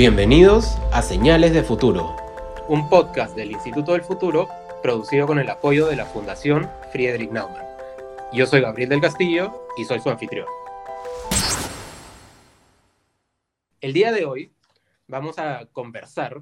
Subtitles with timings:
[0.00, 2.16] Bienvenidos a Señales de Futuro,
[2.68, 4.48] un podcast del Instituto del Futuro
[4.82, 7.66] producido con el apoyo de la Fundación Friedrich Naumann.
[8.32, 10.46] Yo soy Gabriel del Castillo y soy su anfitrión.
[13.82, 14.54] El día de hoy
[15.06, 16.40] vamos a conversar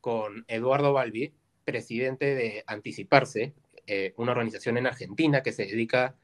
[0.00, 1.32] con Eduardo Balbi,
[1.64, 3.54] presidente de Anticiparse,
[3.86, 6.16] eh, una organización en Argentina que se dedica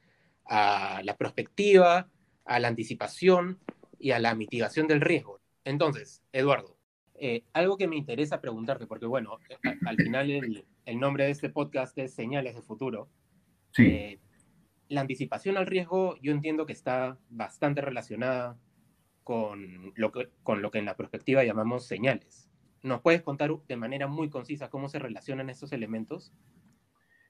[0.46, 2.08] a la prospectiva,
[2.44, 3.60] a la anticipación
[4.00, 5.41] y a la mitigación del riesgo.
[5.64, 6.76] Entonces, Eduardo,
[7.14, 9.38] eh, algo que me interesa preguntarte, porque bueno,
[9.86, 13.08] al final el, nombre de este podcast es Señales de Futuro.
[13.72, 13.86] Sí.
[13.86, 14.20] Eh,
[14.88, 18.58] la anticipación al riesgo yo entiendo que está bastante relacionada
[19.24, 22.50] con lo que, con lo que en la perspectiva llamamos señales.
[22.82, 26.32] ¿Nos puedes contar de manera muy concisa cómo se relacionan estos elementos?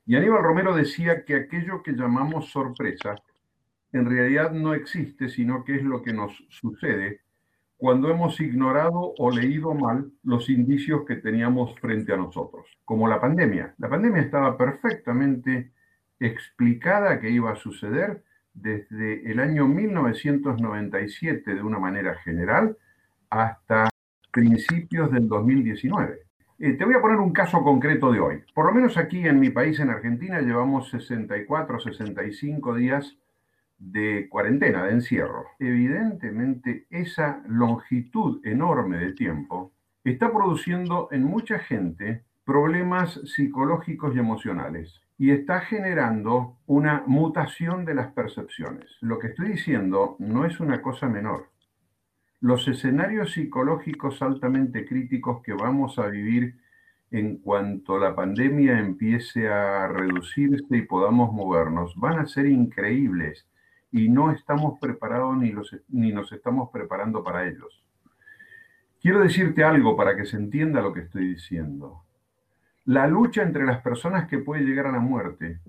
[0.06, 3.14] Y Aníbal Romero decía que aquello que llamamos sorpresa
[3.92, 7.20] en realidad no existe, sino que es lo que nos sucede
[7.82, 13.20] cuando hemos ignorado o leído mal los indicios que teníamos frente a nosotros, como la
[13.20, 13.74] pandemia.
[13.78, 15.72] La pandemia estaba perfectamente
[16.20, 18.22] explicada que iba a suceder
[18.54, 22.76] desde el año 1997 de una manera general
[23.30, 23.88] hasta
[24.30, 26.20] principios del 2019.
[26.60, 28.44] Eh, te voy a poner un caso concreto de hoy.
[28.54, 33.18] Por lo menos aquí en mi país, en Argentina, llevamos 64, 65 días
[33.90, 35.46] de cuarentena, de encierro.
[35.58, 39.72] Evidentemente, esa longitud enorme de tiempo
[40.04, 47.94] está produciendo en mucha gente problemas psicológicos y emocionales y está generando una mutación de
[47.94, 48.96] las percepciones.
[49.00, 51.52] Lo que estoy diciendo no es una cosa menor
[52.42, 56.56] los escenarios psicológicos altamente críticos que vamos a vivir
[57.12, 63.46] en cuanto la pandemia empiece a reducirse y podamos movernos van a ser increíbles
[63.92, 65.54] y no estamos preparados ni,
[65.90, 67.84] ni nos estamos preparando para ellos.
[69.00, 72.02] Quiero decirte algo para que se entienda lo que estoy diciendo.
[72.84, 75.60] La lucha entre las personas que puede llegar a la muerte,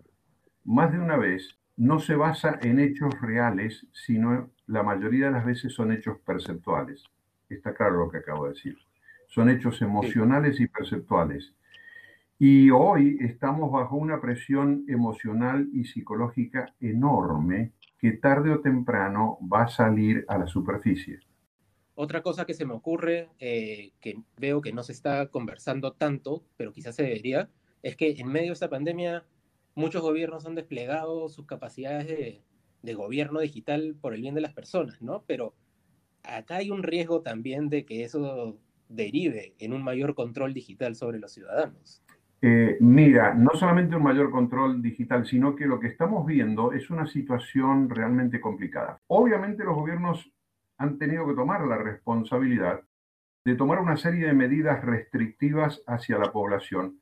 [0.63, 5.45] más de una vez, no se basa en hechos reales, sino la mayoría de las
[5.45, 7.03] veces son hechos perceptuales.
[7.50, 8.78] Está claro lo que acabo de decir.
[9.28, 11.53] Son hechos emocionales y perceptuales.
[12.40, 17.72] Y hoy estamos bajo una presión emocional y psicológica enorme
[18.03, 21.22] que tarde o temprano va a salir a la superficie.
[21.96, 26.44] Otra cosa que se me ocurre, eh, que veo que no se está conversando tanto,
[26.58, 27.50] pero quizás se debería,
[27.81, 29.24] es que en medio de esta pandemia
[29.74, 32.08] muchos gobiernos han desplegado sus capacidades
[32.81, 35.24] de, gobierno digital por el bien de las personas, ¿no?
[35.25, 35.53] Pero
[36.24, 38.59] acá hay un riesgo también de que eso
[38.90, 42.03] derive en un mayor control digital sobre los ciudadanos.
[42.45, 46.89] Eh, mira, no solamente un mayor control digital, sino que lo que estamos viendo es
[46.89, 48.99] una situación realmente complicada.
[49.07, 50.29] Obviamente los gobiernos
[50.77, 52.81] han tenido que tomar la responsabilidad
[53.45, 56.99] de tomar una serie de medidas restrictivas hacia la población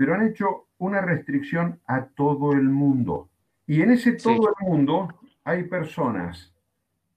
[0.00, 3.28] pero han hecho una restricción a todo el mundo.
[3.66, 5.08] Y en ese todo el mundo
[5.44, 6.54] hay personas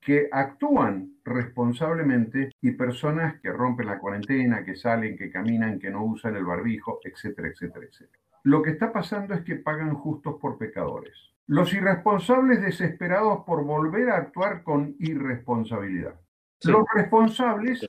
[0.06, 6.04] que actúan responsablemente y personas que rompen la cuarentena, que salen, que caminan, que no
[6.04, 8.20] usan el barbijo, etcétera, etcétera, etcétera.
[8.44, 11.14] Lo que está pasando es que pagan justos por pecadores.
[11.48, 16.20] Los irresponsables desesperados por volver a actuar con irresponsabilidad.
[16.64, 17.88] Los responsables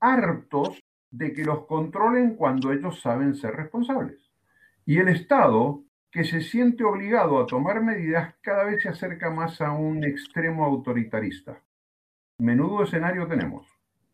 [0.00, 4.30] hartos de que los controlen cuando ellos saben ser responsables.
[4.84, 9.60] Y el Estado, que se siente obligado a tomar medidas, cada vez se acerca más
[9.60, 11.62] a un extremo autoritarista.
[12.38, 13.66] Menudo escenario tenemos.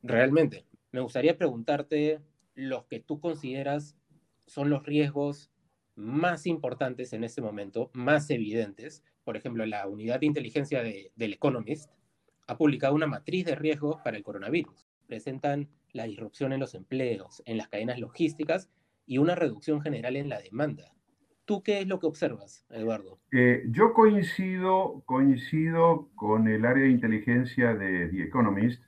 [0.03, 0.67] Realmente.
[0.91, 2.21] Me gustaría preguntarte
[2.55, 3.97] los que tú consideras
[4.47, 5.51] son los riesgos
[5.95, 9.03] más importantes en este momento, más evidentes.
[9.25, 11.91] Por ejemplo, la unidad de inteligencia del Economist
[12.47, 14.87] ha publicado una matriz de riesgos para el coronavirus.
[15.07, 18.69] Presentan la disrupción en los empleos, en las cadenas logísticas
[19.07, 20.95] y una reducción general en la demanda.
[21.53, 23.19] ¿Tú qué es lo que observas, Eduardo?
[23.31, 28.83] Eh, yo coincido, coincido con el área de inteligencia de The Economist,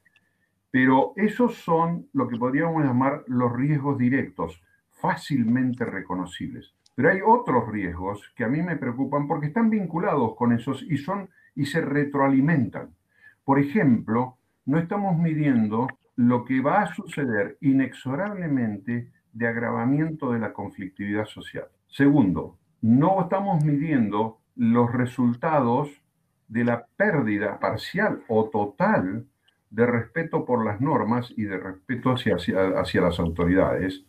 [0.71, 4.63] pero esos son lo que podríamos llamar los riesgos directos,
[4.93, 6.73] fácilmente reconocibles.
[6.95, 10.97] Pero hay otros riesgos que a mí me preocupan porque están vinculados con esos y
[10.97, 12.95] son y se retroalimentan.
[13.45, 15.87] Por ejemplo, no estamos midiendo
[16.17, 21.69] lo que va a suceder inexorablemente de agravamiento de la conflictividad social.
[21.95, 25.91] Segundo, no estamos midiendo los resultados
[26.49, 29.27] de la pérdida parcial o total
[29.71, 34.03] de respeto por las normas y de respeto hacia, hacia, las autoridades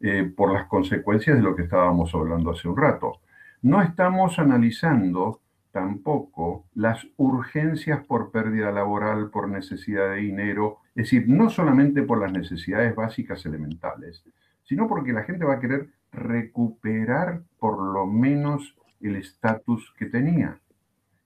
[0.00, 3.22] eh, por las consecuencias de lo que estábamos hablando hace un rato.
[3.62, 5.40] No estamos analizando
[5.72, 12.20] tampoco las urgencias por pérdida laboral, por necesidad de dinero, es decir, no solamente por
[12.20, 14.22] las necesidades básicas elementales,
[14.64, 20.60] sino porque la gente va a querer recuperar por lo menos el estatus que tenía.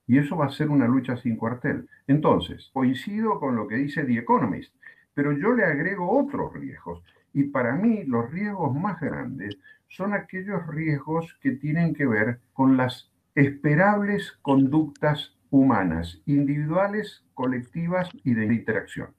[0.06, 1.88] Y eso va a ser una lucha sin cuartel.
[2.06, 4.75] Entonces, coincido con lo que dice The Economist,
[5.14, 7.02] pero yo le agrego otros riesgos.
[7.32, 9.58] Y para mí los riesgos más grandes
[9.88, 18.34] son aquellos riesgos que tienen que ver con las esperables conductas humanas, individuales, colectivas y
[18.34, 19.18] de interacción.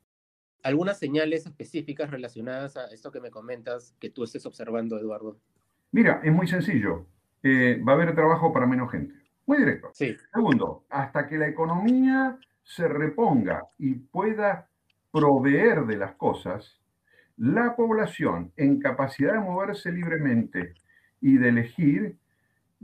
[0.63, 5.39] ¿Algunas señales específicas relacionadas a esto que me comentas que tú estés observando, Eduardo?
[5.91, 7.06] Mira, es muy sencillo.
[7.44, 9.15] Eh, va a haber trabajo para menos gente.
[9.45, 9.89] Muy directo.
[9.94, 10.15] Sí.
[10.33, 14.69] Segundo, hasta que la economía se reponga y pueda
[15.11, 16.79] proveer de las cosas,
[17.38, 20.75] la población en capacidad de moverse libremente
[21.21, 22.19] y de elegir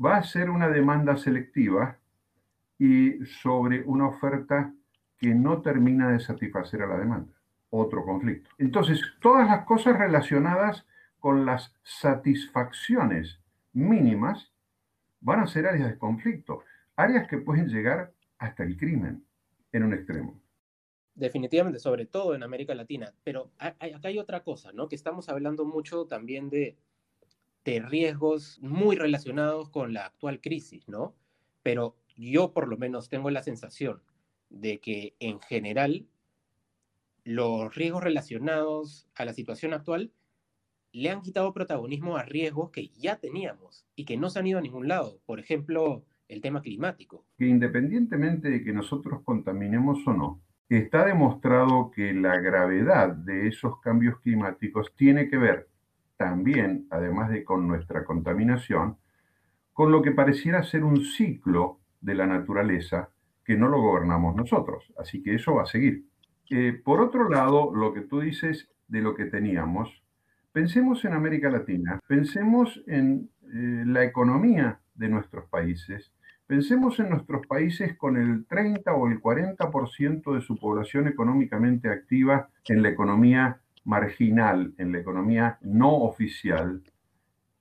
[0.03, 1.99] va a ser una demanda selectiva
[2.79, 4.73] y sobre una oferta
[5.17, 7.34] que no termina de satisfacer a la demanda.
[7.77, 8.49] Otro conflicto.
[8.57, 10.85] Entonces, todas las cosas relacionadas
[11.19, 13.41] con las satisfacciones
[13.73, 14.53] mínimas
[15.19, 16.63] van a ser áreas de conflicto,
[16.95, 19.25] áreas que pueden llegar hasta el crimen
[19.73, 20.39] en un extremo.
[21.15, 23.13] Definitivamente, sobre todo en América Latina.
[23.25, 24.87] Pero acá hay otra cosa, ¿no?
[24.87, 26.77] Que estamos hablando mucho también de,
[27.65, 31.13] de riesgos muy relacionados con la actual crisis, ¿no?
[31.61, 34.01] Pero yo por lo menos tengo la sensación
[34.49, 36.07] de que en general
[37.25, 40.13] los riesgos relacionados a la situación actual
[40.93, 44.59] le han quitado protagonismo a riesgos que ya teníamos y que no se han ido
[44.59, 45.19] a ningún lado.
[45.25, 47.25] Por ejemplo, el tema climático.
[47.37, 53.81] Que independientemente de que nosotros contaminemos o no, está demostrado que la gravedad de esos
[53.81, 55.67] cambios climáticos tiene que ver
[56.17, 58.97] también, además de con nuestra contaminación,
[59.73, 63.09] con lo que pareciera ser un ciclo de la naturaleza
[63.43, 64.93] que no lo gobernamos nosotros.
[64.97, 66.05] Así que eso va a seguir.
[66.83, 70.05] Por otro lado, lo que tú dices de lo que teníamos,
[70.55, 76.13] Pensemos en América Latina, pensemos en eh, la economía de nuestros países,
[76.47, 82.47] pensemos en nuestros países con el 30 o el 40% de su población económicamente activa
[82.69, 86.83] en la economía marginal, en la economía no oficial,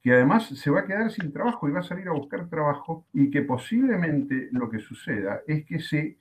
[0.01, 3.07] que además se va a quedar sin trabajo y va a salir a buscar trabajo
[3.13, 6.19] y que posiblemente lo que suceda es que se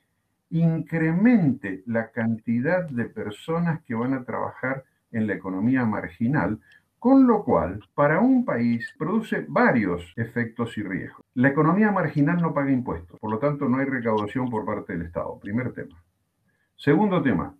[0.54, 6.60] incremente la cantidad de personas que van a trabajar en la economía marginal,
[6.98, 11.24] con lo cual para un país produce varios efectos y riesgos.
[11.34, 15.02] La economía marginal no paga impuestos, por lo tanto no hay recaudación por parte del
[15.02, 16.02] Estado, primer tema.
[16.76, 17.56] Segundo tema,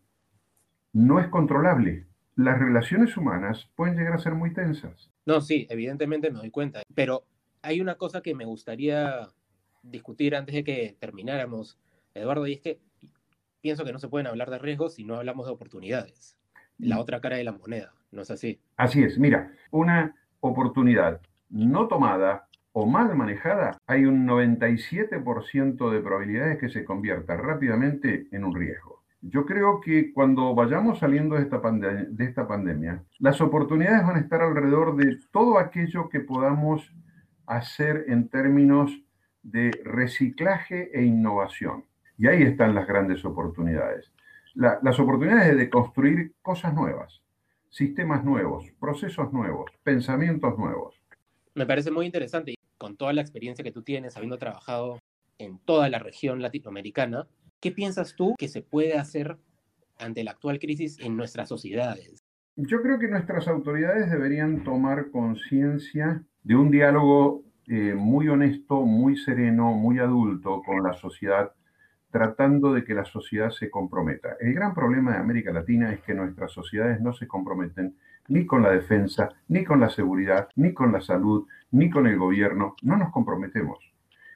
[0.92, 2.06] no es controlable.
[2.36, 5.10] Las relaciones humanas pueden llegar a ser muy tensas.
[5.26, 7.24] No, sí, evidentemente me doy cuenta, pero
[7.60, 9.28] hay una cosa que me gustaría
[9.82, 11.78] discutir antes de que termináramos,
[12.14, 12.80] Eduardo, y es que
[13.60, 16.36] pienso que no se pueden hablar de riesgos si no hablamos de oportunidades
[16.78, 18.60] la otra cara de la moneda, ¿no es así?
[18.76, 21.20] Así es, mira, una oportunidad
[21.50, 28.44] no tomada o mal manejada, hay un 97% de probabilidades que se convierta rápidamente en
[28.44, 29.04] un riesgo.
[29.20, 34.20] Yo creo que cuando vayamos saliendo de esta, de esta pandemia, las oportunidades van a
[34.20, 36.92] estar alrededor de todo aquello que podamos
[37.46, 38.92] hacer en términos
[39.42, 41.84] de reciclaje e innovación.
[42.16, 44.12] Y ahí están las grandes oportunidades
[44.54, 47.22] las oportunidades de construir cosas nuevas,
[47.70, 50.94] sistemas nuevos, procesos nuevos, pensamientos nuevos.
[51.54, 54.98] Me parece muy interesante y con toda la experiencia que tú tienes, habiendo trabajado
[55.38, 57.26] en toda la región latinoamericana,
[57.60, 59.36] ¿qué piensas tú que se puede hacer
[59.98, 62.22] ante la actual crisis en nuestras sociedades?
[62.56, 69.16] Yo creo que nuestras autoridades deberían tomar conciencia de un diálogo eh, muy honesto, muy
[69.16, 71.52] sereno, muy adulto con la sociedad
[72.14, 74.36] tratando de que la sociedad se comprometa.
[74.38, 77.96] El gran problema de América Latina es que nuestras sociedades no se comprometen
[78.28, 82.16] ni con la defensa, ni con la seguridad, ni con la salud, ni con el
[82.16, 82.76] gobierno.
[82.82, 83.80] No nos comprometemos.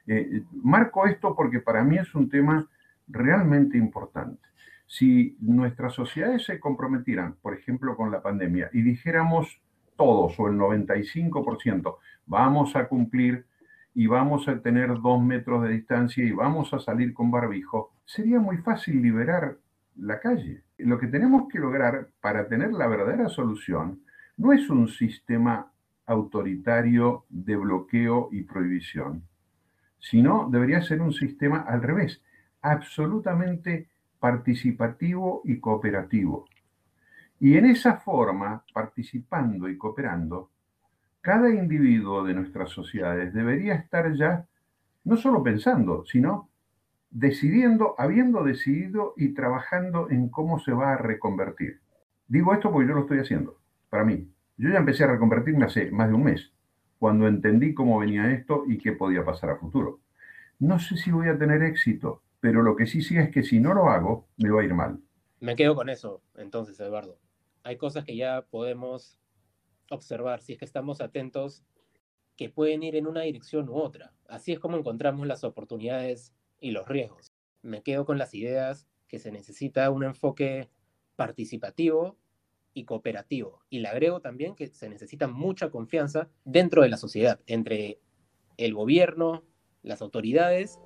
[0.07, 2.67] Eh, marco esto porque para mí es un tema
[3.07, 4.45] realmente importante.
[4.85, 9.61] Si nuestras sociedades se comprometieran, por ejemplo, con la pandemia y dijéramos
[9.95, 11.95] todos o el 95%,
[12.25, 13.45] vamos a cumplir
[13.99, 18.39] y vamos a tener dos metros de distancia y vamos a salir con barbijo, sería
[18.39, 19.57] muy fácil liberar
[19.97, 20.63] la calle.
[20.77, 23.99] Lo que tenemos que lograr para tener la verdadera solución
[24.37, 25.69] no es un sistema
[26.05, 29.23] autoritario de bloqueo y prohibición,
[29.99, 32.23] sino debería ser un sistema al revés,
[32.61, 36.47] absolutamente participativo y cooperativo.
[37.41, 40.51] Y en esa forma, participando y cooperando,
[41.29, 44.47] cada individuo de nuestras sociedades debería estar ya
[45.03, 46.49] no solo pensando, sino
[47.11, 51.81] decidiendo, habiendo decidido y trabajando en cómo se va a reconvertir.
[52.27, 53.59] Digo esto porque yo lo estoy haciendo,
[53.91, 54.27] para mí.
[54.57, 56.51] Yo ya empecé a reconvertirme hace más de un mes,
[56.97, 59.99] cuando entendí cómo venía esto y qué podía pasar a futuro.
[60.57, 63.59] No sé si voy a tener éxito, pero lo que sí sí es que si
[63.59, 64.99] no lo hago, me va a ir mal.
[65.41, 67.19] Me quedo con eso, entonces, Eduardo.
[67.61, 69.18] Hay cosas que ya podemos
[69.91, 71.63] observar si es que estamos atentos
[72.35, 74.13] que pueden ir en una dirección u otra.
[74.27, 77.33] Así es como encontramos las oportunidades y los riesgos.
[77.61, 80.69] Me quedo con las ideas que se necesita un enfoque
[81.15, 82.17] participativo
[82.73, 83.59] y cooperativo.
[83.69, 87.99] Y le agrego también que se necesita mucha confianza dentro de la sociedad, entre
[88.57, 89.43] el gobierno,
[89.83, 90.79] las autoridades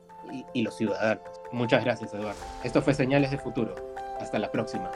[0.53, 1.27] y, los ciudadanos.
[1.51, 2.41] Muchas gracias, Eduardo.
[2.63, 3.75] Esto fue Señales de Futuro.
[4.19, 4.89] Hasta la próxima.